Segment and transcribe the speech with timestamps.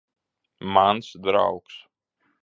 [0.77, 1.75] Mans draugs.